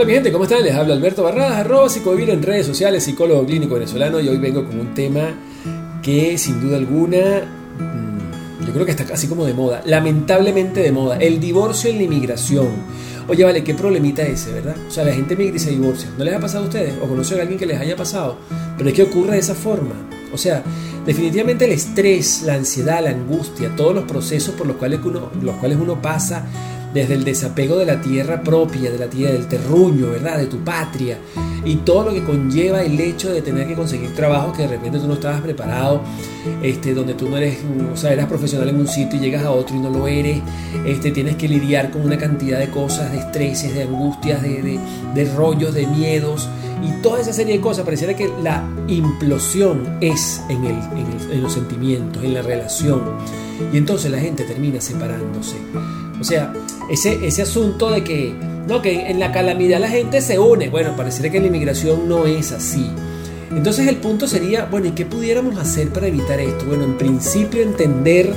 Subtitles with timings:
[0.00, 0.62] Hola mi gente, ¿cómo están?
[0.62, 4.64] Les habla Alberto Barradas, arroba psicovivir en redes sociales, psicólogo clínico venezolano y hoy vengo
[4.64, 5.34] con un tema
[6.02, 7.42] que sin duda alguna
[7.78, 11.98] mm, yo creo que está casi como de moda, lamentablemente de moda, el divorcio en
[11.98, 12.68] la inmigración.
[13.28, 14.74] Oye, vale, qué problemita ese, ¿verdad?
[14.88, 16.08] O sea, la gente migra y se divorcia.
[16.16, 16.94] ¿No les ha pasado a ustedes?
[17.02, 18.38] ¿O conocen a alguien que les haya pasado?
[18.78, 19.92] Pero es que ocurre de esa forma.
[20.32, 20.62] O sea,
[21.04, 25.56] definitivamente el estrés, la ansiedad, la angustia, todos los procesos por los cuales uno, los
[25.56, 26.46] cuales uno pasa
[26.92, 30.38] desde el desapego de la tierra propia, de la tierra del terruño, ¿verdad?
[30.38, 31.18] De tu patria,
[31.64, 34.98] y todo lo que conlleva el hecho de tener que conseguir trabajo que de repente
[34.98, 36.00] tú no estabas preparado,
[36.62, 37.58] este, donde tú no eres,
[37.92, 40.40] o sea, eras profesional en un sitio y llegas a otro y no lo eres,
[40.86, 44.80] este, tienes que lidiar con una cantidad de cosas, de estreses, de angustias, de,
[45.14, 46.48] de, rollos, de miedos,
[46.82, 50.76] y toda esa serie de cosas, pareciera que la implosión es en, el,
[51.30, 53.02] en los sentimientos, en la relación,
[53.72, 55.56] y entonces la gente termina separándose.
[56.20, 56.52] O sea,
[56.90, 58.34] ese, ese asunto de que,
[58.68, 60.68] no, que en la calamidad la gente se une.
[60.68, 62.90] Bueno, pareciera que la inmigración no es así.
[63.50, 66.66] Entonces el punto sería, bueno, ¿y qué pudiéramos hacer para evitar esto?
[66.66, 68.32] Bueno, en principio entender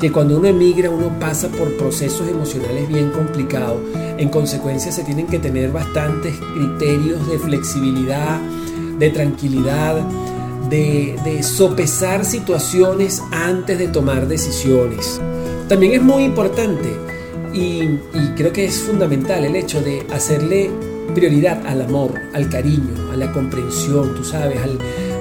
[0.00, 3.80] que cuando uno emigra uno pasa por procesos emocionales bien complicados.
[4.18, 8.40] En consecuencia se tienen que tener bastantes criterios de flexibilidad,
[8.98, 9.96] de tranquilidad,
[10.68, 15.20] de, de sopesar situaciones antes de tomar decisiones.
[15.68, 16.94] También es muy importante
[17.56, 17.98] y,
[18.36, 20.70] creo que es fundamental el hecho de hacerle
[21.14, 24.58] prioridad al amor, al cariño, a la comprensión, tú sabes,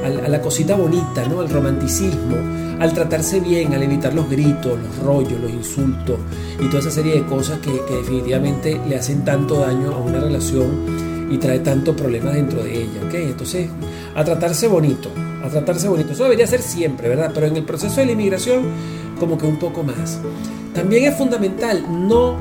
[0.03, 1.39] a la cosita bonita, ¿no?
[1.39, 2.35] al romanticismo,
[2.79, 6.19] al tratarse bien, al evitar los gritos, los rollos, los insultos
[6.59, 11.29] y toda esa serie de cosas que, definitivamente le hacen tanto daño a una relación
[11.31, 13.01] y trae tantos problemas dentro de ella.
[13.07, 13.23] ¿okay?
[13.23, 13.69] Entonces,
[14.13, 15.09] a tratarse bonito,
[15.45, 16.13] a tratarse bonito.
[16.13, 17.31] Eso debería ser siempre, ¿verdad?
[17.33, 18.63] Pero en el proceso de la inmigración,
[19.19, 20.19] como que un poco más.
[20.73, 22.37] También es fundamental no,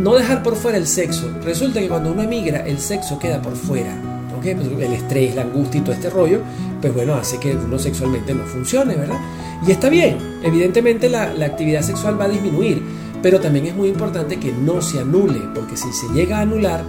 [0.00, 1.30] no dejar por fuera el sexo.
[1.42, 3.94] Resulta que cuando uno emigra, el sexo queda por fuera.
[4.38, 4.54] ¿okay?
[4.54, 6.40] Pues el estrés, la angustia y todo este rollo,
[6.80, 9.18] pues bueno, hace que uno sexualmente no funcione, ¿verdad?
[9.66, 12.80] Y está bien, evidentemente la, la actividad sexual va a disminuir,
[13.22, 16.84] pero también es muy importante que no se anule, porque si se llega a anular,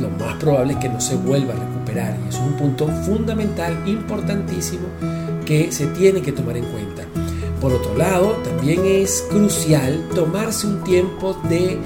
[0.00, 2.16] lo más probable es que no se vuelva a recuperar.
[2.24, 4.88] Y eso es un punto fundamental, importantísimo,
[5.44, 7.04] que se tiene que tomar en cuenta.
[7.60, 11.78] Por otro lado, también es crucial tomarse un tiempo de,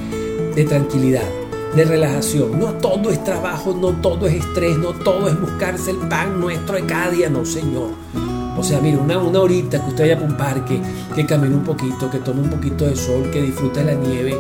[0.68, 1.24] tranquilidad,
[1.74, 2.58] de relajación.
[2.58, 6.76] No todo es trabajo, no todo es estrés, no todo es buscarse el pan nuestro
[6.76, 7.90] de cada día, no señor.
[8.62, 10.81] O sea, mire, una, una horita que usted vaya por un parque,
[11.17, 14.37] que camine un poquito, que tome un poquito de sol, que disfrute la nieve,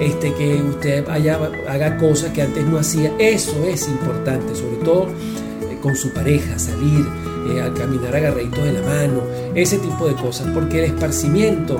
[0.00, 1.38] este, que usted vaya,
[1.68, 5.08] haga cosas que antes no hacía, eso es importante, sobre todo
[5.70, 7.06] eh, con su pareja, salir,
[7.50, 9.20] eh, al caminar agarraditos de la mano,
[9.54, 11.78] ese tipo de cosas, porque el esparcimiento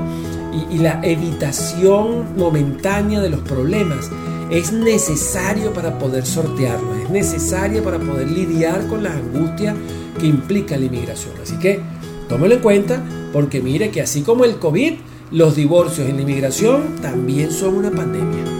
[0.71, 4.11] y, la evitación momentánea de los problemas
[4.51, 9.75] es necesario para poder sortearlos, es necesaria para poder lidiar con las angustias
[10.16, 11.34] que implica la inmigración.
[11.43, 11.81] Así que
[12.28, 14.94] tómelo en cuenta porque mire que así como el COVID,
[15.31, 18.56] los divorcios en la inmigración también son una pandemia.